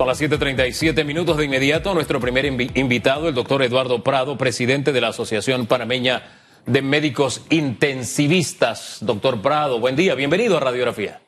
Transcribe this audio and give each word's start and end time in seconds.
Son 0.00 0.08
las 0.08 0.18
7:37 0.18 1.04
minutos 1.04 1.36
de 1.36 1.44
inmediato. 1.44 1.92
Nuestro 1.92 2.20
primer 2.20 2.46
invitado, 2.46 3.28
el 3.28 3.34
doctor 3.34 3.62
Eduardo 3.62 4.02
Prado, 4.02 4.38
presidente 4.38 4.92
de 4.92 5.00
la 5.02 5.08
Asociación 5.08 5.66
Panameña 5.66 6.22
de 6.64 6.80
Médicos 6.80 7.44
Intensivistas. 7.50 8.96
Doctor 9.02 9.42
Prado, 9.42 9.78
buen 9.78 9.96
día, 9.96 10.14
bienvenido 10.14 10.56
a 10.56 10.60
Radiografía. 10.60 11.20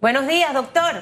Buenos 0.00 0.26
días, 0.26 0.52
doctor. 0.52 1.00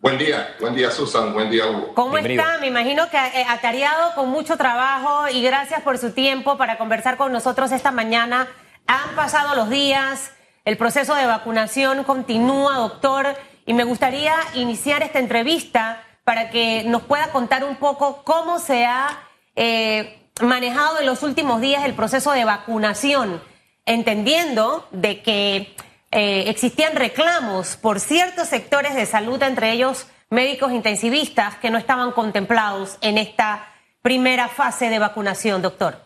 Buen 0.00 0.18
día, 0.18 0.54
buen 0.60 0.74
día 0.74 0.90
Susan, 0.90 1.32
buen 1.32 1.50
día 1.50 1.64
Hugo. 1.70 1.94
¿Cómo 1.94 2.18
está? 2.18 2.58
Me 2.58 2.66
imagino 2.66 3.08
que 3.08 3.16
eh, 3.16 3.46
atareado 3.48 4.14
con 4.14 4.28
mucho 4.28 4.58
trabajo 4.58 5.26
y 5.30 5.42
gracias 5.42 5.80
por 5.80 5.96
su 5.96 6.10
tiempo 6.10 6.58
para 6.58 6.76
conversar 6.76 7.16
con 7.16 7.32
nosotros 7.32 7.72
esta 7.72 7.92
mañana. 7.92 8.46
Han 8.86 9.16
pasado 9.16 9.54
los 9.54 9.70
días, 9.70 10.32
el 10.64 10.76
proceso 10.76 11.14
de 11.14 11.26
vacunación 11.26 12.04
continúa, 12.04 12.76
doctor, 12.76 13.36
y 13.66 13.74
me 13.74 13.84
gustaría 13.84 14.34
iniciar 14.54 15.02
esta 15.02 15.18
entrevista 15.18 16.04
para 16.24 16.50
que 16.50 16.84
nos 16.84 17.02
pueda 17.02 17.32
contar 17.32 17.64
un 17.64 17.76
poco 17.76 18.22
cómo 18.24 18.58
se 18.58 18.84
ha 18.84 19.08
eh, 19.56 20.20
manejado 20.40 21.00
en 21.00 21.06
los 21.06 21.22
últimos 21.22 21.60
días 21.60 21.84
el 21.84 21.94
proceso 21.94 22.32
de 22.32 22.44
vacunación, 22.44 23.42
entendiendo 23.86 24.86
de 24.92 25.22
que 25.22 25.74
eh, 26.12 26.44
existían 26.48 26.94
reclamos 26.94 27.76
por 27.76 27.98
ciertos 27.98 28.48
sectores 28.48 28.94
de 28.94 29.06
salud, 29.06 29.42
entre 29.42 29.72
ellos 29.72 30.06
médicos 30.30 30.72
intensivistas, 30.72 31.56
que 31.56 31.70
no 31.70 31.78
estaban 31.78 32.12
contemplados 32.12 32.98
en 33.00 33.18
esta 33.18 33.68
primera 34.00 34.48
fase 34.48 34.88
de 34.90 34.98
vacunación, 34.98 35.60
doctor. 35.60 35.98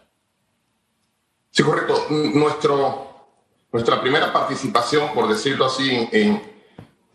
Sí, 1.50 1.62
correcto. 1.62 2.06
Nuestro 2.10 3.05
nuestra 3.76 4.00
primera 4.00 4.32
participación, 4.32 5.12
por 5.12 5.28
decirlo 5.28 5.66
así, 5.66 6.08
en, 6.10 6.42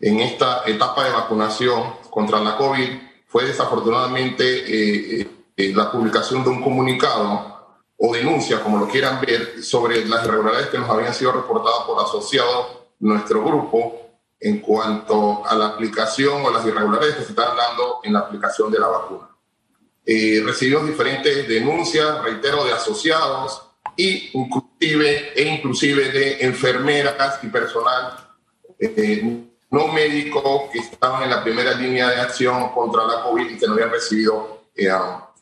en 0.00 0.20
esta 0.20 0.62
etapa 0.64 1.02
de 1.02 1.10
vacunación 1.10 1.94
contra 2.08 2.38
la 2.38 2.56
COVID 2.56 2.88
fue 3.26 3.46
desafortunadamente 3.46 4.44
eh, 4.44 5.28
eh, 5.56 5.72
la 5.74 5.90
publicación 5.90 6.44
de 6.44 6.50
un 6.50 6.62
comunicado 6.62 7.80
o 7.96 8.14
denuncia, 8.14 8.62
como 8.62 8.78
lo 8.78 8.86
quieran 8.86 9.20
ver, 9.20 9.60
sobre 9.64 10.06
las 10.06 10.24
irregularidades 10.24 10.68
que 10.68 10.78
nos 10.78 10.88
habían 10.88 11.12
sido 11.12 11.32
reportadas 11.32 11.80
por 11.84 12.00
asociados 12.00 12.78
nuestro 13.00 13.42
grupo 13.42 14.20
en 14.38 14.60
cuanto 14.60 15.44
a 15.44 15.56
la 15.56 15.66
aplicación 15.66 16.44
o 16.44 16.50
las 16.52 16.64
irregularidades 16.64 17.16
que 17.16 17.24
se 17.24 17.30
están 17.30 17.56
dando 17.56 17.98
en 18.04 18.12
la 18.12 18.20
aplicación 18.20 18.70
de 18.70 18.78
la 18.78 18.86
vacuna. 18.86 19.30
Eh, 20.06 20.40
recibimos 20.44 20.86
diferentes 20.86 21.48
denuncias, 21.48 22.22
reitero, 22.22 22.64
de 22.64 22.72
asociados, 22.72 23.62
y 23.96 24.30
inclusive, 24.82 25.32
e 25.34 25.42
inclusive 25.42 26.08
de 26.10 26.44
enfermeras 26.44 27.38
y 27.42 27.46
personal 27.48 28.16
eh, 28.78 29.44
no 29.70 29.88
médico 29.88 30.68
que 30.70 30.80
estaban 30.80 31.22
en 31.22 31.30
la 31.30 31.42
primera 31.42 31.72
línea 31.72 32.10
de 32.10 32.20
acción 32.20 32.70
contra 32.70 33.06
la 33.06 33.22
COVID 33.22 33.50
y 33.50 33.58
que 33.58 33.66
no 33.66 33.74
habían 33.74 33.90
recibido 33.90 34.64
eh, 34.74 34.88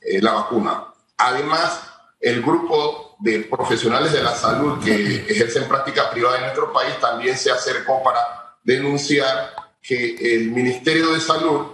eh, 0.03 0.23
la 0.23 0.33
vacuna. 0.33 0.85
Además, 1.17 1.83
el 2.21 2.43
grupo 2.43 3.17
de 3.19 3.41
profesionales 3.41 4.13
de 4.13 4.23
la 4.23 4.35
salud 4.35 4.83
que 4.85 5.27
ejercen 5.29 5.67
práctica 5.69 6.11
privada 6.11 6.37
en 6.37 6.43
nuestro 6.43 6.73
país 6.73 6.99
también 7.01 7.37
se 7.37 7.51
acercó 7.51 8.03
para 8.03 8.21
denunciar 8.63 9.53
que 9.83 10.35
el 10.35 10.51
Ministerio 10.53 11.13
de 11.13 11.21
Salud 11.21 11.67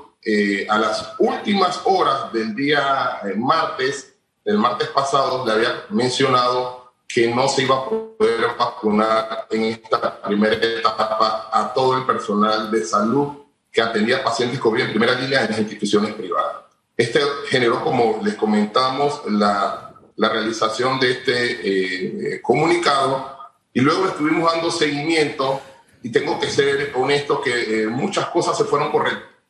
a 0.68 0.78
las 0.78 1.14
últimas 1.18 1.80
horas 1.84 2.32
del 2.32 2.52
día 2.52 3.20
martes 3.36 4.16
el 4.46 4.58
martes 4.58 4.88
pasado 4.88 5.44
le 5.44 5.52
había 5.52 5.84
mencionado 5.90 6.85
que 7.08 7.32
no 7.34 7.48
se 7.48 7.62
iba 7.62 7.76
a 7.76 7.84
poder 7.88 8.46
vacunar 8.58 9.46
en 9.50 9.64
esta 9.64 10.20
primera 10.22 10.56
etapa 10.56 11.48
a 11.52 11.72
todo 11.72 11.98
el 11.98 12.04
personal 12.04 12.70
de 12.70 12.84
salud 12.84 13.28
que 13.70 13.80
atendía 13.80 14.24
pacientes 14.24 14.58
COVID 14.58 14.82
en 14.82 14.90
primera 14.90 15.14
línea 15.14 15.44
en 15.44 15.50
las 15.50 15.58
instituciones 15.58 16.14
privadas. 16.14 16.64
Este 16.96 17.20
generó, 17.48 17.82
como 17.84 18.20
les 18.22 18.34
comentamos, 18.34 19.22
la, 19.30 19.94
la 20.16 20.28
realización 20.28 20.98
de 20.98 21.10
este 21.12 22.34
eh, 22.34 22.42
comunicado 22.42 23.36
y 23.72 23.80
luego 23.80 24.06
estuvimos 24.06 24.50
dando 24.50 24.70
seguimiento 24.70 25.60
y 26.02 26.10
tengo 26.10 26.38
que 26.40 26.48
ser 26.48 26.92
honesto 26.94 27.40
que 27.40 27.82
eh, 27.82 27.86
muchas 27.88 28.26
cosas 28.28 28.56
se 28.56 28.64
fueron 28.64 28.90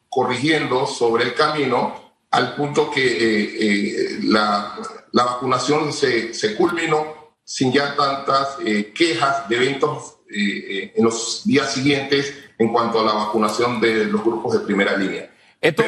corrigiendo 0.08 0.86
sobre 0.86 1.24
el 1.24 1.34
camino 1.34 2.06
al 2.30 2.54
punto 2.54 2.90
que 2.90 3.06
eh, 3.06 3.56
eh, 3.60 4.18
la, 4.24 4.74
la, 5.12 5.24
vacunación 5.24 5.92
se, 5.92 6.34
se, 6.34 6.56
culminó 6.56 7.15
sin 7.46 7.72
ya 7.72 7.96
tantas 7.96 8.58
eh, 8.66 8.92
quejas 8.94 9.48
de 9.48 9.56
eventos 9.56 10.16
en 10.28 11.04
los 11.04 11.42
días 11.44 11.72
siguientes 11.72 12.34
en 12.58 12.72
cuanto 12.72 13.00
a 13.00 13.04
la 13.04 13.12
vacunación 13.12 13.80
de 13.80 14.06
los 14.06 14.24
grupos 14.24 14.54
de 14.54 14.66
primera 14.66 14.96
línea. 14.96 15.30
Esto, 15.60 15.84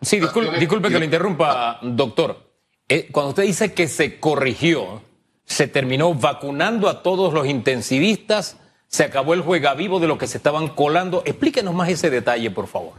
sí, 0.00 0.20
disculpe, 0.20 0.56
disculpe 0.56 0.88
que 0.88 0.98
lo 1.00 1.04
interrumpa, 1.04 1.80
doctor. 1.82 2.54
cuando 3.10 3.30
usted 3.30 3.42
dice 3.42 3.74
que 3.74 3.88
se 3.88 4.20
corrigió, 4.20 5.02
se 5.44 5.66
terminó 5.66 6.14
vacunando 6.14 6.88
a 6.88 7.02
todos 7.02 7.34
los 7.34 7.46
intensivistas, 7.46 8.56
se 8.86 9.04
acabó 9.04 9.34
el 9.34 9.42
juega 9.42 9.74
vivo 9.74 9.98
de 9.98 10.06
lo 10.06 10.16
que 10.16 10.26
se 10.26 10.38
estaban 10.38 10.68
colando. 10.68 11.22
Explíquenos 11.26 11.74
más 11.74 11.88
ese 11.88 12.10
detalle, 12.10 12.50
por 12.50 12.66
favor. 12.66 12.94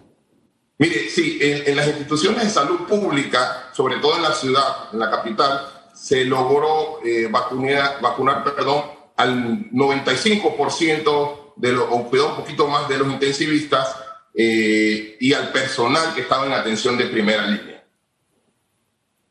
Mire, 0.77 1.09
sí, 1.09 1.39
en, 1.41 1.75
las 1.75 1.87
instituciones 1.87 2.43
de 2.43 2.49
salud 2.49 2.87
pública, 2.87 3.69
sobre 3.73 3.97
todo 3.97 4.15
en 4.15 4.21
la 4.21 4.33
ciudad, 4.33 4.87
en 4.93 4.99
la 4.99 5.11
capital, 5.11 5.78
se 5.99 6.23
logró 6.23 7.03
eh, 7.03 7.27
vacunar, 7.29 7.99
vacunar 8.01 8.43
perdón, 8.43 8.83
al 9.17 9.69
95% 9.71 11.53
de 11.57 11.71
los, 11.73 11.89
o 11.89 11.95
un 11.95 12.35
poquito 12.37 12.67
más 12.67 12.87
de 12.87 12.97
los 12.97 13.07
intensivistas 13.09 13.97
eh, 14.33 15.17
y 15.19 15.33
al 15.33 15.51
personal 15.51 16.13
que 16.15 16.21
estaba 16.21 16.45
en 16.45 16.53
atención 16.53 16.97
de 16.97 17.07
primera 17.07 17.45
línea. 17.45 17.83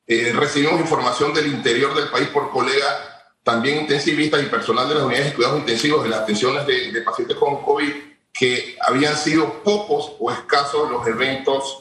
Eh, 0.07 0.33
recibimos 0.35 0.81
información 0.81 1.33
del 1.33 1.47
interior 1.47 1.95
del 1.95 2.09
país 2.09 2.29
por 2.29 2.51
colegas, 2.51 2.95
también 3.43 3.81
intensivistas 3.81 4.43
y 4.43 4.47
personal 4.47 4.89
de 4.89 4.97
las 4.97 5.05
unidades 5.05 5.31
de 5.31 5.35
cuidados 5.35 5.61
intensivos 5.61 6.05
de 6.05 6.11
las 6.11 6.21
atenciones 6.21 6.67
de, 6.67 7.01
pacientes 7.01 7.37
con 7.39 7.63
COVID 7.63 7.93
que 8.33 8.77
habían 8.87 9.17
sido 9.17 9.63
pocos 9.63 10.13
o 10.19 10.31
escasos 10.31 10.91
los 10.91 11.07
eventos 11.07 11.81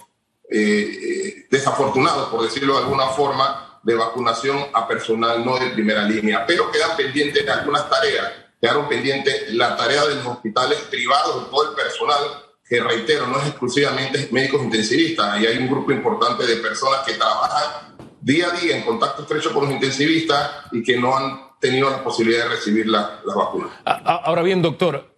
eh, 0.50 1.46
desafortunados, 1.52 2.30
por 2.30 2.42
decirlo 2.42 2.78
de 2.78 2.84
alguna 2.84 3.08
forma, 3.08 3.66
de 3.88 3.96
vacunación 3.96 4.66
a 4.74 4.86
personal 4.86 5.46
no 5.46 5.58
de 5.58 5.70
primera 5.70 6.03
línea, 6.03 6.46
pero 6.46 6.70
quedan 6.70 6.98
pendientes 6.98 7.48
algunas 7.48 7.90
tareas. 7.90 8.34
Quedaron 8.59 8.90
pendientes 8.90 9.53
la 9.53 9.78
tarea 9.78 10.06
de 10.06 10.16
los 10.16 10.25
hospitales 10.25 10.78
privados 10.90 11.46
y 11.48 11.50
todo 11.50 11.70
el 11.70 11.74
personal, 11.74 12.20
que 12.68 12.81
reitero, 12.81 13.28
no 13.28 13.40
es 13.40 13.48
exclusivamente 13.48 14.28
médicos 14.30 14.62
intensivistas, 14.62 15.40
y 15.40 15.48
hay 15.48 15.58
un 15.58 15.70
grupo 15.70 15.94
importante 15.94 16.46
de 16.46 16.58
personas 16.58 17.00
que 17.06 17.14
trabajan 17.14 17.96
día 18.20 18.48
a 18.48 18.59
día 18.59 18.75
en 18.75 18.84
contacto 18.84 19.22
estrecho 19.22 19.53
con 19.53 19.64
los 19.64 19.72
intensivistas 19.72 20.66
y 20.74 20.84
que 20.84 20.98
no 20.98 21.16
han 21.16 21.58
tenido 21.62 21.90
la 21.90 22.04
posibilidad 22.04 22.44
de 22.44 22.50
recibir 22.50 22.90
la, 22.90 23.22
la 23.25 23.36
vacuna. 23.36 23.69
Ahora 23.86 24.42
bien, 24.42 24.62
doctor, 24.62 25.16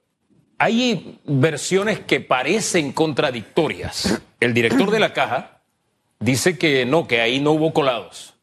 hay 0.60 1.20
versiones 1.26 2.02
que 2.02 2.20
parecen 2.20 2.92
contradictorias. 2.92 4.22
El 4.40 4.54
director 4.54 4.92
de 4.92 5.00
la 5.00 5.12
caja 5.12 5.64
dice 6.20 6.60
que 6.60 6.86
no, 6.86 7.08
que 7.08 7.20
ahí 7.20 7.40
no 7.40 7.54
hubo 7.54 7.74
colados. 7.74 8.36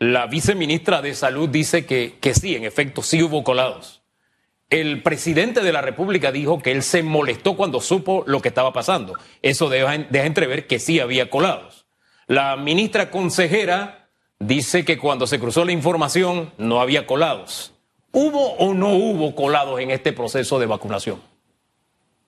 La 0.00 0.26
viceministra 0.26 1.02
de 1.02 1.14
Salud 1.14 1.50
dice 1.50 1.84
que, 1.84 2.16
que 2.20 2.34
sí, 2.34 2.56
en 2.56 2.64
efecto, 2.64 3.02
sí 3.02 3.22
hubo 3.22 3.44
colados. 3.44 4.00
El 4.70 5.02
presidente 5.02 5.60
de 5.60 5.72
la 5.72 5.82
República 5.82 6.32
dijo 6.32 6.62
que 6.62 6.72
él 6.72 6.82
se 6.82 7.02
molestó 7.02 7.54
cuando 7.54 7.82
supo 7.82 8.24
lo 8.26 8.40
que 8.40 8.48
estaba 8.48 8.72
pasando. 8.72 9.18
Eso 9.42 9.68
deja, 9.68 9.94
entrever 9.94 10.66
que 10.66 10.78
sí 10.78 11.00
había 11.00 11.28
colados. 11.28 11.86
La 12.28 12.56
ministra 12.56 13.10
consejera 13.10 14.08
dice 14.38 14.86
que 14.86 14.96
cuando 14.96 15.26
se 15.26 15.38
cruzó 15.38 15.66
la 15.66 15.72
información 15.72 16.50
no 16.56 16.80
había 16.80 17.06
colados. 17.06 17.74
¿Hubo 18.10 18.54
o 18.54 18.72
no 18.72 18.94
hubo 18.94 19.34
colados 19.34 19.80
en 19.80 19.90
este 19.90 20.14
proceso 20.14 20.58
de 20.58 20.66
vacunación? 20.66 21.20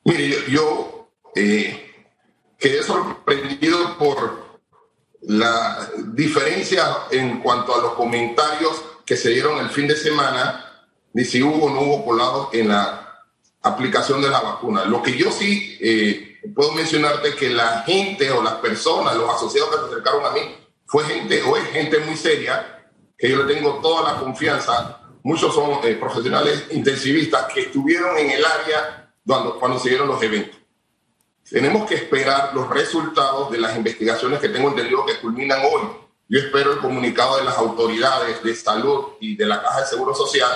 Mire, 0.05 0.35
yo, 0.51 1.11
eh, 1.35 2.05
quedé 2.59 2.83
sorprendido 2.83 3.97
por 3.97 4.52
la 5.23 5.91
diferencia 6.09 6.85
en 7.11 7.41
cuanto 7.41 7.75
a 7.75 7.81
los 7.81 7.93
comentarios 7.95 8.83
que 9.05 9.17
se 9.17 9.31
dieron 9.31 9.59
el 9.59 9.71
fin 9.71 9.87
de 9.87 9.97
semana 9.97 10.87
de 11.13 11.25
si 11.25 11.43
hubo 11.43 11.67
o 11.67 11.71
no 11.71 11.83
hubo 11.83 12.05
colado 12.05 12.51
en 12.53 12.69
la 12.69 13.25
aplicación 13.63 14.21
de 14.21 14.31
la 14.31 14.41
vacuna. 14.41 14.85
Lo 14.85 15.03
que 15.03 15.17
yo 15.17 15.31
sí 15.31 15.79
eh, 15.81 16.41
puedo 16.55 16.73
mencionarte 16.73 17.35
que 17.35 17.51
la 17.51 17.83
gente 17.83 18.31
o 18.31 18.43
las 18.43 18.55
personas, 18.55 19.17
los 19.17 19.33
asociados 19.33 19.71
que 19.71 19.77
se 19.77 19.85
acercaron 19.87 20.27
a 20.27 20.31
mí, 20.31 20.41
fue 20.87 21.05
gente 21.05 21.43
o 21.43 21.57
es 21.57 21.65
gente 21.69 21.99
muy 22.01 22.17
seria, 22.17 22.89
que 23.17 23.31
yo 23.31 23.43
le 23.45 23.55
tengo 23.55 23.81
toda 23.81 24.13
la 24.13 24.19
confianza. 24.19 25.01
Muchos 25.23 25.55
son 25.55 25.79
eh, 25.85 25.95
profesionales 25.95 26.65
intensivistas 26.73 27.53
que 27.53 27.61
estuvieron 27.63 28.19
en 28.19 28.31
el 28.31 28.45
área 28.45 29.15
cuando, 29.25 29.59
cuando 29.59 29.79
se 29.79 29.91
dieron 29.91 30.09
los 30.09 30.21
eventos. 30.23 30.62
Tenemos 31.53 31.87
que 31.87 31.97
esperar 31.97 32.55
los 32.55 32.71
resultados 32.71 33.51
de 33.51 33.59
las 33.59 33.77
investigaciones 33.77 34.41
que 34.41 34.49
tengo 34.49 34.71
entendido 34.71 35.05
que 35.05 35.19
culminan 35.19 35.61
hoy. 35.61 35.83
Yo 36.27 36.41
espero 36.41 36.73
el 36.73 36.79
comunicado 36.79 37.37
de 37.37 37.45
las 37.45 37.59
autoridades 37.59 38.43
de 38.43 38.55
salud 38.55 39.09
y 39.21 39.37
de 39.37 39.45
la 39.45 39.61
Caja 39.61 39.81
de 39.81 39.87
Seguro 39.87 40.15
Social, 40.15 40.51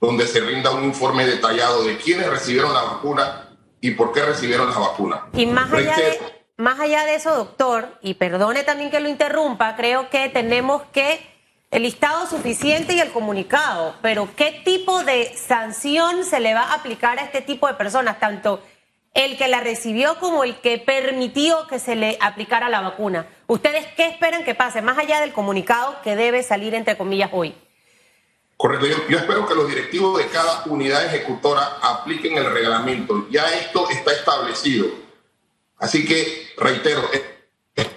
donde 0.00 0.26
se 0.26 0.40
rinda 0.40 0.72
un 0.72 0.82
informe 0.82 1.24
detallado 1.24 1.84
de 1.84 1.96
quiénes 1.96 2.28
recibieron 2.28 2.74
la 2.74 2.82
vacuna 2.82 3.50
y 3.80 3.92
por 3.92 4.12
qué 4.12 4.22
recibieron 4.22 4.68
la 4.68 4.78
vacuna. 4.78 5.26
Y 5.32 5.46
más 5.46 5.72
allá, 5.72 5.94
de, 5.94 6.18
más 6.56 6.80
allá 6.80 7.04
de 7.04 7.14
eso, 7.14 7.36
doctor, 7.36 7.96
y 8.02 8.14
perdone 8.14 8.64
también 8.64 8.90
que 8.90 8.98
lo 8.98 9.08
interrumpa, 9.08 9.76
creo 9.76 10.10
que 10.10 10.28
tenemos 10.28 10.82
que 10.92 11.24
el 11.70 11.84
listado 11.84 12.26
suficiente 12.26 12.94
y 12.94 13.00
el 13.00 13.12
comunicado, 13.12 13.94
pero 14.02 14.28
¿qué 14.34 14.60
tipo 14.64 15.04
de 15.04 15.32
sanción 15.36 16.24
se 16.24 16.40
le 16.40 16.52
va 16.52 16.62
a 16.62 16.74
aplicar 16.74 17.20
a 17.20 17.22
este 17.22 17.42
tipo 17.42 17.68
de 17.68 17.74
personas, 17.74 18.18
tanto 18.18 18.60
el 19.14 19.36
que 19.36 19.48
la 19.48 19.60
recibió 19.60 20.18
como 20.18 20.44
el 20.44 20.56
que 20.60 20.78
permitió 20.78 21.66
que 21.66 21.78
se 21.78 21.96
le 21.96 22.16
aplicara 22.20 22.68
la 22.68 22.80
vacuna? 22.80 23.26
¿Ustedes 23.46 23.86
qué 23.96 24.06
esperan 24.06 24.44
que 24.44 24.54
pase, 24.54 24.82
más 24.82 24.98
allá 24.98 25.20
del 25.20 25.32
comunicado 25.32 26.00
que 26.02 26.16
debe 26.16 26.42
salir, 26.42 26.74
entre 26.74 26.96
comillas, 26.96 27.30
hoy? 27.32 27.54
Correcto, 28.56 28.86
yo, 29.08 29.18
espero 29.18 29.46
que 29.46 29.54
los 29.54 29.68
directivos 29.68 30.18
de 30.18 30.26
cada 30.26 30.62
unidad 30.66 31.04
ejecutora 31.04 31.78
apliquen 31.82 32.38
el 32.38 32.52
reglamento. 32.52 33.26
Ya 33.28 33.52
esto 33.54 33.90
está 33.90 34.12
establecido. 34.12 34.86
Así 35.78 36.04
que, 36.04 36.46
reitero, 36.56 37.02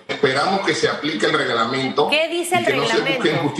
esperamos 0.07 0.65
que 0.65 0.73
se 0.73 0.89
aplique 0.89 1.27
el 1.27 1.33
reglamento. 1.33 2.09
¿Qué 2.09 2.27
dice 2.29 2.57
el 2.57 2.65
reglamento? 2.65 3.53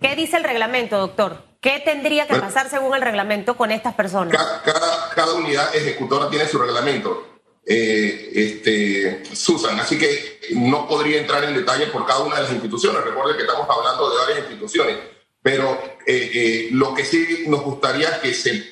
¿Qué 0.00 0.16
dice 0.16 0.36
el 0.38 0.44
reglamento, 0.44 0.98
doctor? 0.98 1.49
¿Qué 1.60 1.80
tendría 1.84 2.26
que 2.26 2.36
pasar 2.36 2.70
según 2.70 2.94
el 2.94 3.02
reglamento 3.02 3.56
con 3.56 3.70
estas 3.70 3.94
personas? 3.94 4.36
Cada, 4.64 5.34
unidad 5.34 5.74
ejecutora 5.74 6.30
tiene 6.30 6.46
su 6.46 6.58
reglamento. 6.58 7.26
Eh, 7.66 8.30
este, 8.34 9.22
Susan, 9.36 9.78
así 9.78 9.98
que 9.98 10.40
no 10.54 10.88
podría 10.88 11.20
entrar 11.20 11.44
en 11.44 11.54
detalle 11.54 11.86
por 11.88 12.06
cada 12.06 12.20
una 12.20 12.36
de 12.36 12.42
las 12.42 12.52
instituciones. 12.52 13.04
Recuerde 13.04 13.36
que 13.36 13.42
estamos 13.42 13.68
hablando 13.68 14.10
de 14.10 14.16
varias 14.16 14.38
instituciones 14.40 14.96
pero 15.42 15.72
eh, 16.06 16.30
eh, 16.34 16.68
lo 16.72 16.94
que 16.94 17.04
sí 17.04 17.44
nos 17.46 17.62
gustaría 17.62 18.08
es 18.08 18.18
que 18.18 18.34
se 18.34 18.64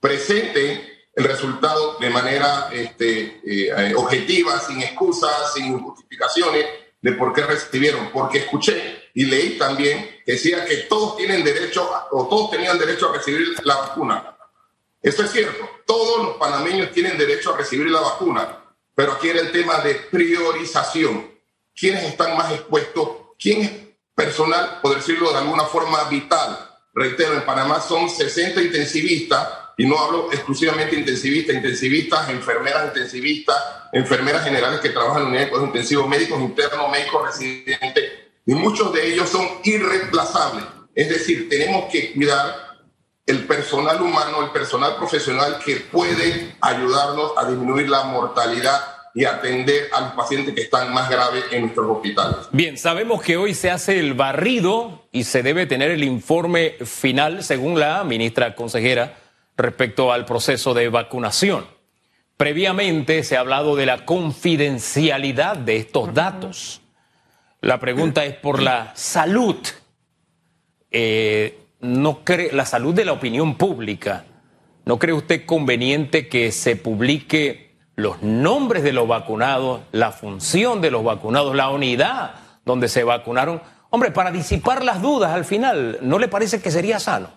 presente 0.00 1.06
el 1.14 1.24
resultado 1.24 1.98
de 1.98 2.10
manera 2.10 2.70
este, 2.72 3.40
eh, 3.44 3.94
objetiva, 3.94 4.58
sin 4.60 4.80
excusas, 4.82 5.52
sin 5.54 5.78
justificaciones 5.78 6.64
de 7.00 7.12
por 7.12 7.32
qué 7.32 7.42
recibieron, 7.42 8.10
porque 8.12 8.38
escuché 8.38 9.01
y 9.14 9.24
leí 9.26 9.58
también 9.58 10.22
que 10.24 10.32
decía 10.32 10.64
que 10.64 10.76
todos 10.88 11.16
tienen 11.16 11.44
derecho 11.44 11.88
o 12.10 12.28
todos 12.28 12.50
tenían 12.50 12.78
derecho 12.78 13.10
a 13.10 13.16
recibir 13.16 13.54
la 13.64 13.76
vacuna. 13.76 14.36
Eso 15.00 15.24
es 15.24 15.32
cierto, 15.32 15.68
todos 15.86 16.24
los 16.24 16.36
panameños 16.36 16.92
tienen 16.92 17.18
derecho 17.18 17.54
a 17.54 17.58
recibir 17.58 17.90
la 17.90 18.00
vacuna, 18.00 18.58
pero 18.94 19.12
aquí 19.12 19.28
era 19.28 19.40
el 19.40 19.52
tema 19.52 19.80
de 19.80 19.94
priorización. 19.94 21.30
¿Quiénes 21.74 22.04
están 22.04 22.36
más 22.36 22.52
expuestos? 22.52 23.08
¿Quién 23.38 23.82
personal, 24.14 24.78
por 24.82 24.94
decirlo 24.94 25.32
de 25.32 25.38
alguna 25.38 25.64
forma, 25.64 26.04
vital. 26.04 26.58
Reitero, 26.94 27.34
en 27.34 27.44
Panamá 27.44 27.80
son 27.80 28.08
60 28.08 28.60
intensivistas, 28.62 29.48
y 29.76 29.86
no 29.86 29.98
hablo 29.98 30.30
exclusivamente 30.30 30.96
intensivistas, 30.96 31.56
intensivistas, 31.56 32.28
enfermeras 32.28 32.88
intensivistas, 32.88 33.56
enfermeras 33.92 34.44
generales 34.44 34.80
que 34.80 34.90
trabajan 34.90 35.22
en 35.22 35.28
unidades 35.28 35.50
de 35.50 35.64
intensivos, 35.64 36.08
médicos 36.08 36.40
internos, 36.40 36.90
médicos 36.90 37.24
residentes, 37.24 38.01
y 38.46 38.54
muchos 38.54 38.92
de 38.92 39.12
ellos 39.12 39.28
son 39.28 39.46
irreemplazables. 39.64 40.64
Es 40.94 41.08
decir, 41.08 41.48
tenemos 41.48 41.86
que 41.90 42.12
cuidar 42.12 42.72
el 43.26 43.46
personal 43.46 44.00
humano, 44.02 44.44
el 44.44 44.50
personal 44.50 44.96
profesional 44.96 45.58
que 45.64 45.76
puede 45.76 46.56
ayudarnos 46.60 47.32
a 47.36 47.48
disminuir 47.48 47.88
la 47.88 48.04
mortalidad 48.04 48.80
y 49.14 49.24
atender 49.24 49.88
a 49.92 50.00
los 50.00 50.12
pacientes 50.12 50.54
que 50.54 50.62
están 50.62 50.92
más 50.92 51.08
graves 51.10 51.44
en 51.50 51.62
nuestros 51.62 51.86
hospitales. 51.88 52.48
Bien, 52.50 52.78
sabemos 52.78 53.22
que 53.22 53.36
hoy 53.36 53.54
se 53.54 53.70
hace 53.70 53.98
el 53.98 54.14
barrido 54.14 55.06
y 55.12 55.24
se 55.24 55.42
debe 55.42 55.66
tener 55.66 55.90
el 55.90 56.02
informe 56.02 56.76
final, 56.84 57.44
según 57.44 57.78
la 57.78 58.04
ministra 58.04 58.54
consejera, 58.54 59.18
respecto 59.56 60.12
al 60.12 60.24
proceso 60.24 60.72
de 60.74 60.88
vacunación. 60.88 61.66
Previamente 62.36 63.22
se 63.22 63.36
ha 63.36 63.40
hablado 63.40 63.76
de 63.76 63.86
la 63.86 64.04
confidencialidad 64.04 65.56
de 65.56 65.76
estos 65.76 66.12
datos. 66.12 66.81
La 67.62 67.80
pregunta 67.80 68.24
es 68.24 68.34
por 68.34 68.60
la 68.60 68.92
salud. 68.94 69.56
Eh, 70.90 71.58
no 71.80 72.24
cree, 72.24 72.52
la 72.52 72.66
salud 72.66 72.92
de 72.92 73.04
la 73.04 73.12
opinión 73.12 73.56
pública. 73.56 74.26
¿No 74.84 74.98
cree 74.98 75.14
usted 75.14 75.46
conveniente 75.46 76.28
que 76.28 76.52
se 76.52 76.76
publique 76.76 77.72
los 77.94 78.22
nombres 78.22 78.82
de 78.82 78.92
los 78.92 79.06
vacunados, 79.06 79.82
la 79.92 80.12
función 80.12 80.80
de 80.80 80.90
los 80.90 81.04
vacunados, 81.04 81.54
la 81.54 81.70
unidad 81.70 82.34
donde 82.64 82.88
se 82.88 83.04
vacunaron. 83.04 83.62
Hombre, 83.90 84.10
para 84.10 84.30
disipar 84.30 84.84
las 84.84 85.02
dudas 85.02 85.32
al 85.32 85.44
final, 85.44 85.98
¿no 86.02 86.18
le 86.18 86.28
parece 86.28 86.60
que 86.60 86.70
sería 86.70 86.98
sano? 86.98 87.30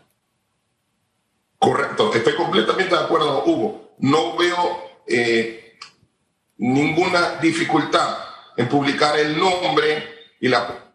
Correcto, 1.60 2.14
estoy 2.14 2.36
completamente 2.36 2.96
de 2.96 3.02
acuerdo, 3.02 3.44
Hugo. 3.46 3.96
No 4.00 4.38
veo 4.38 5.00
eh, 5.08 5.78
ninguna 6.58 7.38
dificultad 7.42 8.18
en 8.58 8.70
publicar 8.70 9.18
el 9.20 9.38
nombre 9.38 10.15
y 10.40 10.48
la 10.48 10.94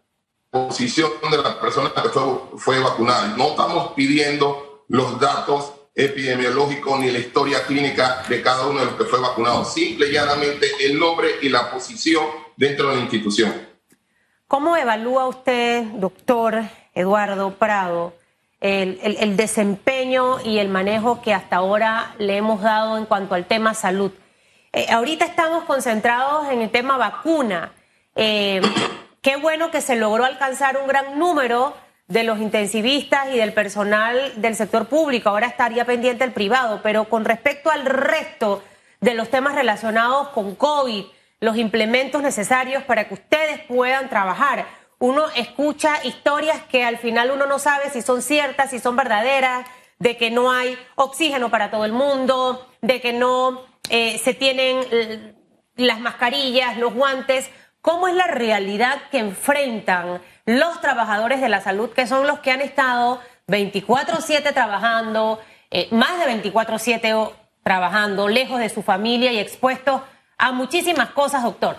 posición 0.50 1.10
de 1.30 1.38
la 1.38 1.60
persona 1.60 1.92
que 1.94 2.08
fue, 2.08 2.22
fue 2.56 2.78
vacunada. 2.80 3.28
No 3.36 3.50
estamos 3.50 3.92
pidiendo 3.92 4.84
los 4.88 5.20
datos 5.20 5.74
epidemiológico 5.94 6.98
ni 6.98 7.10
la 7.10 7.18
historia 7.18 7.64
clínica 7.64 8.24
de 8.28 8.42
cada 8.42 8.66
uno 8.66 8.80
de 8.80 8.86
los 8.86 8.94
que 8.94 9.04
fue 9.04 9.20
vacunado, 9.20 9.64
simple 9.64 10.08
y 10.08 10.12
llanamente 10.12 10.66
el 10.80 10.98
nombre 10.98 11.28
y 11.42 11.48
la 11.48 11.70
posición 11.70 12.24
dentro 12.56 12.90
de 12.90 12.96
la 12.96 13.02
institución. 13.02 13.68
¿Cómo 14.46 14.76
evalúa 14.76 15.28
usted, 15.28 15.84
doctor 15.94 16.62
Eduardo 16.94 17.54
Prado, 17.54 18.14
el, 18.60 19.36
desempeño 19.36 20.40
y 20.44 20.58
el 20.58 20.68
manejo 20.68 21.22
que 21.22 21.32
hasta 21.32 21.56
ahora 21.56 22.14
le 22.18 22.36
hemos 22.36 22.60
dado 22.60 22.98
en 22.98 23.06
cuanto 23.06 23.34
al 23.34 23.46
tema 23.46 23.74
salud? 23.74 24.10
Eh, 24.72 24.86
ahorita 24.90 25.24
estamos 25.24 25.64
concentrados 25.64 26.48
en 26.50 26.62
el 26.62 26.70
tema 26.70 26.96
vacuna. 26.96 27.72
Eh, 28.16 28.60
qué 29.22 29.36
bueno 29.36 29.70
que 29.70 29.80
se 29.80 29.96
logró 29.96 30.24
alcanzar 30.24 30.76
un 30.78 30.86
gran 30.86 31.18
número 31.18 31.74
de 32.06 32.24
los 32.24 32.38
intensivistas 32.40 33.28
y 33.32 33.38
del 33.38 33.52
personal 33.52 34.32
del 34.36 34.56
sector 34.56 34.88
público, 34.88 35.28
ahora 35.28 35.46
estaría 35.46 35.84
pendiente 35.84 36.24
el 36.24 36.32
privado, 36.32 36.80
pero 36.82 37.04
con 37.08 37.24
respecto 37.24 37.70
al 37.70 37.86
resto 37.86 38.64
de 39.00 39.14
los 39.14 39.30
temas 39.30 39.54
relacionados 39.54 40.28
con 40.30 40.56
COVID, 40.56 41.04
los 41.40 41.56
implementos 41.56 42.20
necesarios 42.22 42.82
para 42.82 43.08
que 43.08 43.14
ustedes 43.14 43.60
puedan 43.60 44.08
trabajar. 44.08 44.66
Uno 44.98 45.26
escucha 45.36 46.04
historias 46.04 46.60
que 46.64 46.84
al 46.84 46.98
final 46.98 47.30
uno 47.30 47.46
no 47.46 47.58
sabe 47.58 47.90
si 47.90 48.02
son 48.02 48.22
ciertas, 48.22 48.70
si 48.70 48.78
son 48.78 48.96
verdaderas, 48.96 49.66
de 49.98 50.16
que 50.16 50.30
no 50.30 50.50
hay 50.50 50.76
oxígeno 50.96 51.50
para 51.50 51.70
todo 51.70 51.84
el 51.84 51.92
mundo, 51.92 52.66
de 52.82 53.00
que 53.00 53.12
no 53.12 53.62
eh, 53.88 54.18
se 54.18 54.34
tienen 54.34 54.80
eh, 54.90 55.34
las 55.76 56.00
mascarillas, 56.00 56.76
los 56.76 56.92
guantes. 56.92 57.50
¿Cómo 57.82 58.08
es 58.08 58.14
la 58.14 58.26
realidad 58.26 59.02
que 59.10 59.18
enfrentan 59.18 60.20
los 60.44 60.80
trabajadores 60.80 61.40
de 61.40 61.48
la 61.48 61.60
salud, 61.60 61.90
que 61.90 62.06
son 62.06 62.26
los 62.26 62.40
que 62.40 62.50
han 62.50 62.60
estado 62.60 63.20
24/7 63.46 64.52
trabajando, 64.52 65.40
eh, 65.70 65.88
más 65.90 66.18
de 66.18 66.26
24/7 66.26 67.32
trabajando, 67.62 68.28
lejos 68.28 68.58
de 68.58 68.68
su 68.68 68.82
familia 68.82 69.32
y 69.32 69.38
expuestos 69.38 70.02
a 70.36 70.52
muchísimas 70.52 71.10
cosas, 71.10 71.42
doctor. 71.42 71.76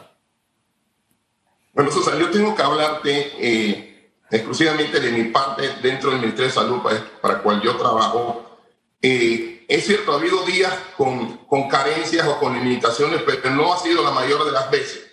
Bueno, 1.74 1.92
Susana, 1.92 2.20
yo 2.20 2.30
tengo 2.32 2.56
que 2.56 2.64
hablarte 2.64 3.32
eh, 3.40 4.14
exclusivamente 4.30 5.00
de 5.00 5.12
mi 5.12 5.26
parte 5.26 5.70
dentro 5.82 6.10
del 6.10 6.20
Ministerio 6.20 6.48
de 6.48 6.54
Salud 6.54 6.82
para, 6.82 7.36
el 7.36 7.42
cual 7.42 7.62
yo 7.62 7.78
trabajo. 7.78 8.60
Eh, 9.02 9.66
es 9.68 9.86
cierto, 9.86 10.14
ha 10.14 10.16
habido 10.16 10.46
días 10.46 10.74
con, 10.98 11.38
con 11.46 11.70
carencias 11.70 12.28
o 12.28 12.40
con 12.40 12.54
limitaciones, 12.54 13.22
pero 13.26 13.52
no 13.52 13.74
ha 13.74 13.78
sido 13.78 14.04
la 14.04 14.12
mayor 14.12 14.46
de 14.46 14.52
las 14.52 14.70
veces. 14.70 15.11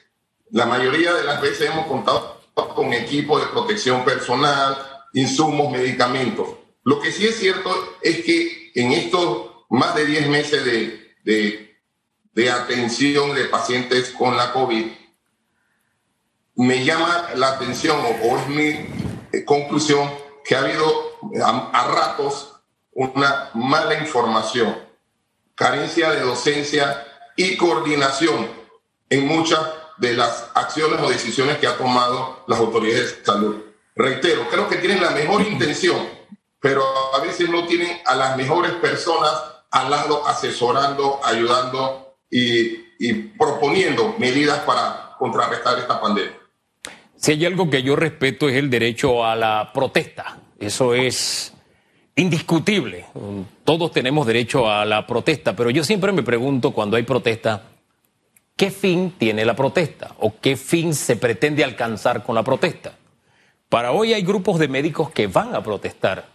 La 0.51 0.67
mayoría 0.67 1.15
de 1.15 1.25
las 1.25 1.41
veces 1.41 1.71
hemos 1.71 1.87
contado 1.87 2.41
con 2.75 2.93
equipo 2.93 3.39
de 3.39 3.47
protección 3.47 4.05
personal, 4.05 4.79
insumos, 5.13 5.71
medicamentos. 5.71 6.49
Lo 6.85 7.01
que 7.01 7.13
sí 7.13 7.27
es 7.27 7.39
cierto 7.39 7.71
es 8.03 8.25
que 8.25 8.73
en 8.75 8.93
estos 8.93 9.51
más 9.69 9.95
de 9.95 10.07
10 10.07 10.29
meses 10.29 10.65
de, 10.65 11.69
de, 12.33 12.51
atención 12.51 13.35
de 13.35 13.45
pacientes 13.47 14.11
con 14.11 14.37
la 14.37 14.53
COVID, 14.53 14.87
me 16.55 16.85
llama 16.85 17.31
la 17.35 17.49
atención 17.49 17.99
o, 18.23 18.39
es 18.39 18.49
mi 18.49 18.69
eh, 18.69 19.45
conclusión 19.45 20.11
que 20.45 20.55
ha 20.55 20.61
habido 20.61 20.87
a, 21.45 21.71
a, 21.73 21.89
ratos 21.89 22.55
una 22.93 23.51
mala 23.55 24.01
información, 24.01 24.77
carencia 25.55 26.11
de 26.11 26.21
docencia 26.21 27.05
y 27.37 27.57
coordinación 27.57 28.49
en 29.11 29.27
muchas 29.27 29.61
de 29.99 30.15
las 30.15 30.51
acciones 30.55 31.01
o 31.01 31.09
decisiones 31.09 31.59
que 31.59 31.67
ha 31.67 31.77
tomado 31.77 32.45
las 32.47 32.59
autoridades 32.59 33.19
de 33.19 33.25
salud. 33.25 33.57
Reitero, 33.95 34.49
creo 34.49 34.69
que 34.69 34.77
tienen 34.77 35.03
la 35.03 35.11
mejor 35.11 35.43
intención, 35.43 35.99
pero 36.61 36.83
a 37.15 37.21
veces 37.21 37.49
no 37.49 37.67
tienen 37.67 37.99
a 38.05 38.15
las 38.15 38.37
mejores 38.37 38.73
personas 38.73 39.33
al 39.71 39.91
lado 39.91 40.27
asesorando, 40.27 41.21
ayudando 41.25 42.15
y, 42.31 42.89
proponiendo 43.39 44.15
medidas 44.19 44.59
para 44.61 45.15
contrarrestar 45.19 45.79
esta 45.79 46.01
pandemia. 46.01 46.37
Si 47.17 47.33
hay 47.33 47.47
algo 47.47 47.69
que 47.69 47.83
yo 47.83 47.97
respeto 47.97 48.49
es 48.49 48.57
el 48.57 48.71
derecho 48.71 49.25
a 49.25 49.35
la 49.35 49.71
protesta. 49.73 50.39
Eso 50.59 50.95
es 50.95 51.53
indiscutible. 52.17 53.07
Todos 53.65 53.93
tenemos 53.93 54.27
derecho 54.27 54.71
a 54.71 54.85
la 54.85 55.07
protesta, 55.07 55.55
pero 55.55 55.71
yo 55.71 55.85
siempre 55.85 56.13
me 56.13 56.23
pregunto 56.23 56.73
cuando 56.73 56.97
hay 56.97 57.05
protesta, 57.05 57.63
¿qué 58.59 58.73
fin 58.73 59.15
tiene 59.17 59.47
la 59.47 59.55
protesta 59.55 60.17
o 60.19 60.35
qué 60.41 60.57
fin 60.57 60.93
se 60.93 61.17
pretende 61.17 61.65
alcanzar 61.65 62.25
con 62.25 62.35
la 62.35 62.43
protesta? 62.43 62.93
Para 63.69 63.93
hoy 63.93 64.13
hay 64.13 64.23
grupos 64.23 64.59
de 64.59 64.67
médicos 64.67 65.11
que 65.11 65.29
van 65.29 65.55
a 65.55 65.63
protestar, 65.63 66.29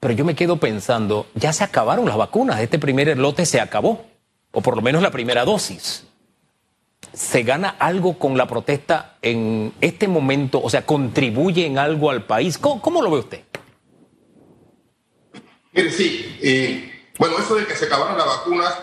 pero 0.00 0.12
yo 0.12 0.24
me 0.24 0.34
quedo 0.34 0.58
pensando, 0.58 1.26
ya 1.34 1.52
se 1.52 1.62
acabaron 1.62 2.06
las 2.06 2.16
vacunas, 2.16 2.60
este 2.60 2.78
primer 2.78 3.16
lote 3.16 3.46
se 3.46 3.60
acabó, 3.60 4.04
o 4.50 4.60
por 4.60 4.74
lo 4.76 4.82
menos 4.82 5.00
la 5.00 5.12
primera 5.12 5.44
dosis. 5.44 6.04
¿Se 7.12 7.44
gana 7.44 7.68
algo 7.78 8.18
con 8.18 8.36
la 8.36 8.48
protesta 8.48 9.16
en 9.22 9.72
este 9.80 10.08
momento? 10.08 10.60
O 10.60 10.68
sea, 10.68 10.84
¿contribuye 10.84 11.66
en 11.66 11.78
algo 11.78 12.10
al 12.10 12.24
país? 12.24 12.58
¿Cómo, 12.58 13.00
lo 13.00 13.10
ve 13.10 13.18
usted? 13.18 13.44
Mire, 15.72 15.92
sí. 15.92 16.36
Eh, 16.42 17.12
bueno, 17.16 17.38
eso 17.38 17.54
de 17.54 17.64
que 17.64 17.76
se 17.76 17.84
acabaron 17.84 18.18
las 18.18 18.26
vacunas, 18.26 18.74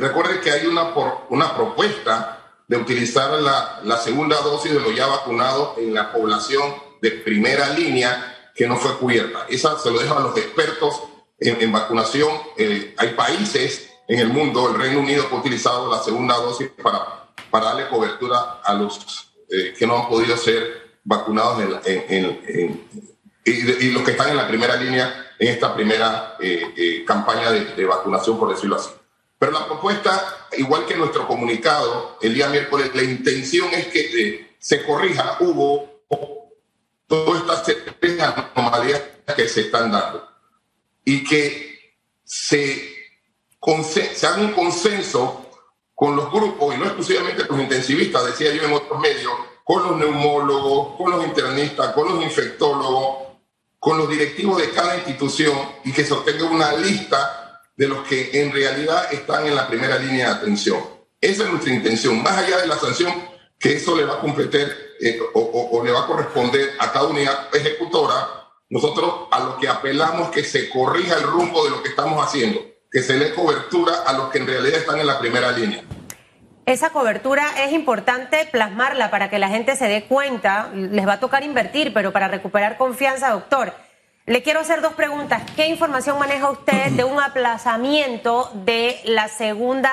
recuerde 0.00 0.40
que 0.40 0.50
hay 0.50 0.66
una, 0.66 0.92
una 1.30 1.56
propuesta 1.56 2.38
de 2.68 2.76
utilizar 2.76 3.30
la, 3.40 3.80
la, 3.84 3.96
segunda 3.98 4.40
dosis 4.40 4.72
de 4.72 4.80
los 4.80 4.94
ya 4.94 5.06
vacunados 5.06 5.78
en 5.78 5.94
la 5.94 6.12
población 6.12 6.74
de 7.00 7.10
primera 7.12 7.70
línea 7.70 8.50
que 8.54 8.66
no 8.66 8.76
fue 8.76 8.96
cubierta. 8.98 9.46
Esa 9.48 9.78
se 9.78 9.90
lo 9.90 9.98
dejan 9.98 10.18
a 10.18 10.20
los 10.20 10.36
expertos 10.36 11.02
en, 11.38 11.70
vacunación. 11.70 12.30
Eh, 12.56 12.94
hay 12.96 13.08
países 13.10 13.90
en 14.08 14.18
el 14.20 14.28
mundo, 14.28 14.70
el 14.70 14.80
Reino 14.80 15.00
Unido, 15.00 15.28
que 15.28 15.34
ha 15.34 15.38
utilizado 15.38 15.90
la 15.90 16.02
segunda 16.02 16.36
dosis 16.36 16.68
para, 16.82 17.28
para 17.50 17.66
darle 17.66 17.88
cobertura 17.88 18.60
a 18.64 18.74
los 18.74 19.32
eh, 19.50 19.74
que 19.78 19.86
no 19.86 19.98
han 19.98 20.08
podido 20.08 20.36
ser 20.36 20.98
vacunados 21.04 21.62
en, 21.84 22.88
y, 23.44 23.90
los 23.90 24.02
que 24.02 24.10
están 24.10 24.30
en 24.30 24.36
la 24.36 24.48
primera 24.48 24.76
línea 24.76 25.22
en 25.38 25.48
esta 25.48 25.74
primera 25.74 26.36
eh, 26.40 27.04
campaña 27.06 27.52
de, 27.52 27.84
vacunación, 27.84 28.38
por 28.38 28.48
decirlo 28.48 28.76
así. 28.76 28.90
Pero 29.38 29.52
la 29.52 29.66
propuesta, 29.66 30.48
igual 30.56 30.86
que 30.86 30.96
nuestro 30.96 31.26
comunicado 31.26 32.18
el 32.22 32.34
día 32.34 32.48
miércoles, 32.48 32.90
la 32.94 33.02
intención 33.02 33.68
es 33.72 33.86
que 33.88 34.00
eh, 34.00 34.56
se 34.58 34.84
corrija, 34.84 35.36
hubo 35.40 36.02
todas 37.06 37.68
estas 37.68 38.48
anomalías 38.54 39.02
que 39.36 39.48
se 39.48 39.62
están 39.62 39.92
dando 39.92 40.26
y 41.04 41.22
que 41.22 41.96
se, 42.24 42.94
se 43.82 44.26
haga 44.26 44.38
un 44.38 44.52
consenso 44.52 45.46
con 45.94 46.16
los 46.16 46.30
grupos, 46.30 46.74
y 46.74 46.78
no 46.78 46.84
exclusivamente 46.84 47.46
con 47.46 47.56
los 47.56 47.64
intensivistas, 47.64 48.26
decía 48.26 48.52
yo 48.54 48.64
en 48.64 48.72
otros 48.72 49.00
medios, 49.00 49.32
con 49.64 49.82
los 49.82 49.96
neumólogos, 49.96 50.96
con 50.96 51.10
los 51.10 51.24
internistas, 51.24 51.94
con 51.94 52.08
los 52.08 52.22
infectólogos, 52.22 53.28
con 53.78 53.98
los 53.98 54.08
directivos 54.08 54.58
de 54.58 54.70
cada 54.70 54.96
institución 54.96 55.56
y 55.84 55.92
que 55.92 56.04
se 56.04 56.12
obtenga 56.12 56.44
una 56.44 56.72
lista 56.74 57.45
de 57.76 57.88
los 57.88 58.06
que 58.08 58.40
en 58.40 58.52
realidad 58.52 59.12
están 59.12 59.46
en 59.46 59.54
la 59.54 59.68
primera 59.68 59.98
línea 59.98 60.28
de 60.28 60.34
atención. 60.34 60.78
Esa 61.20 61.44
es 61.44 61.50
nuestra 61.50 61.72
intención, 61.72 62.22
más 62.22 62.36
allá 62.36 62.58
de 62.58 62.66
la 62.66 62.78
sanción 62.78 63.12
que 63.58 63.74
eso 63.74 63.96
le 63.96 64.04
va 64.04 64.14
a 64.14 64.20
competir 64.20 64.70
eh, 65.00 65.18
o, 65.34 65.82
le 65.84 65.92
va 65.92 66.04
a 66.04 66.06
corresponder 66.06 66.70
a 66.78 66.92
cada 66.92 67.06
unidad 67.06 67.54
ejecutora, 67.54 68.28
nosotros 68.68 69.28
a 69.30 69.40
lo 69.40 69.58
que 69.58 69.68
apelamos 69.68 70.30
que 70.30 70.42
se 70.44 70.68
corrija 70.70 71.16
el 71.16 71.22
rumbo 71.22 71.64
de 71.64 71.70
lo 71.70 71.82
que 71.82 71.90
estamos 71.90 72.22
haciendo, 72.24 72.60
que 72.90 73.02
se 73.02 73.18
dé 73.18 73.34
cobertura 73.34 74.02
a 74.06 74.12
los 74.14 74.30
que 74.30 74.38
en 74.38 74.46
realidad 74.46 74.78
están 74.78 74.98
en 74.98 75.06
la 75.06 75.18
primera 75.18 75.52
línea. 75.52 75.82
Esa 76.64 76.90
cobertura 76.90 77.64
es 77.64 77.72
importante 77.72 78.48
plasmarla 78.50 79.10
para 79.10 79.30
que 79.30 79.38
la 79.38 79.48
gente 79.48 79.76
se 79.76 79.86
dé 79.86 80.04
cuenta. 80.04 80.70
Les 80.74 81.06
va 81.06 81.14
a 81.14 81.20
tocar 81.20 81.44
invertir, 81.44 81.94
pero 81.94 82.12
para 82.12 82.26
recuperar 82.26 82.76
confianza, 82.76 83.30
doctor. 83.30 83.72
Le 84.26 84.42
quiero 84.42 84.58
hacer 84.58 84.82
dos 84.82 84.94
preguntas. 84.94 85.42
¿Qué 85.54 85.68
información 85.68 86.18
maneja 86.18 86.50
usted 86.50 86.90
de 86.90 87.04
un 87.04 87.20
aplazamiento 87.20 88.50
de 88.54 89.00
la 89.04 89.28
segunda, 89.28 89.92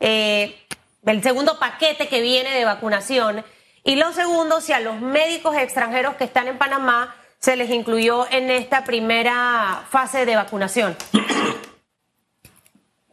eh, 0.00 0.60
del 1.02 1.22
segundo 1.22 1.56
paquete 1.60 2.08
que 2.08 2.20
viene 2.20 2.50
de 2.50 2.64
vacunación? 2.64 3.44
Y 3.84 3.94
lo 3.94 4.12
segundo, 4.12 4.60
si 4.60 4.72
a 4.72 4.80
los 4.80 5.00
médicos 5.00 5.56
extranjeros 5.56 6.16
que 6.16 6.24
están 6.24 6.48
en 6.48 6.58
Panamá 6.58 7.14
se 7.38 7.54
les 7.54 7.70
incluyó 7.70 8.26
en 8.30 8.50
esta 8.50 8.82
primera 8.82 9.84
fase 9.88 10.26
de 10.26 10.34
vacunación. 10.34 10.96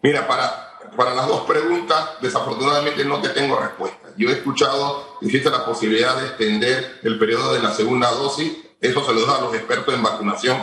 Mira, 0.02 0.28
para 0.28 0.68
para 0.98 1.14
las 1.14 1.28
dos 1.28 1.42
preguntas, 1.42 2.14
desafortunadamente 2.22 3.06
no 3.06 3.22
te 3.22 3.30
tengo 3.30 3.60
respuesta. 3.60 4.10
Yo 4.18 4.30
he 4.30 4.34
escuchado, 4.34 5.20
existe 5.22 5.52
la 5.52 5.64
posibilidad 5.64 6.16
de 6.20 6.26
extender 6.26 7.00
el 7.04 7.20
periodo 7.20 7.54
de 7.54 7.62
la 7.62 7.72
segunda 7.72 8.10
dosis, 8.10 8.67
eso 8.81 9.05
se 9.05 9.13
lo 9.13 9.22
dejo 9.22 9.36
a 9.36 9.41
los 9.41 9.53
expertos 9.53 9.93
en 9.93 10.03
vacunación. 10.03 10.57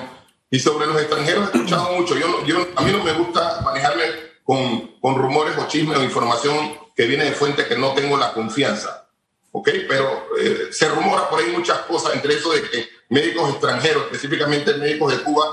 Y 0.51 0.59
sobre 0.61 0.87
los 0.87 1.01
extranjeros 1.01 1.49
he 1.49 1.57
escuchado 1.57 1.93
mucho. 1.93 2.17
Yo, 2.17 2.45
yo, 2.45 2.67
a 2.77 2.83
mí 2.83 2.93
no 2.93 3.03
me 3.03 3.13
gusta 3.13 3.61
manejarme 3.65 4.05
con, 4.45 4.99
con 5.01 5.17
rumores 5.17 5.57
o 5.59 5.67
chismes 5.67 5.99
o 5.99 6.05
información 6.05 6.79
que 6.95 7.07
viene 7.07 7.25
de 7.25 7.33
fuentes 7.33 7.67
que 7.67 7.77
no 7.77 7.93
tengo 7.93 8.17
la 8.17 8.33
confianza. 8.33 9.09
¿Ok? 9.51 9.69
Pero 9.89 10.27
eh, 10.41 10.69
se 10.71 10.89
rumora 10.89 11.29
por 11.29 11.41
ahí 11.41 11.51
muchas 11.51 11.79
cosas, 11.81 12.15
entre 12.15 12.35
eso 12.35 12.53
de 12.53 12.63
que 12.63 12.89
médicos 13.09 13.51
extranjeros, 13.51 14.05
específicamente 14.05 14.75
médicos 14.75 15.13
de 15.13 15.23
Cuba, 15.23 15.45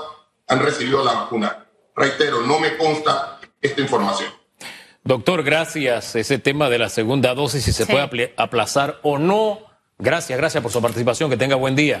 han 0.48 0.60
recibido 0.60 1.04
la 1.04 1.12
vacuna. 1.12 1.66
Reitero, 1.94 2.40
no 2.42 2.58
me 2.58 2.76
consta 2.76 3.40
esta 3.60 3.80
información. 3.80 4.32
Doctor, 5.04 5.42
gracias. 5.42 6.14
Ese 6.14 6.38
tema 6.38 6.70
de 6.70 6.78
la 6.78 6.88
segunda 6.88 7.34
dosis, 7.34 7.64
si 7.64 7.72
se 7.72 7.86
puede 7.86 8.34
aplazar 8.36 9.00
o 9.02 9.18
no. 9.18 9.60
Gracias, 9.98 10.38
gracias 10.38 10.62
por 10.62 10.72
su 10.72 10.80
participación. 10.80 11.28
Que 11.28 11.36
tenga 11.36 11.56
buen 11.56 11.74
día. 11.74 12.00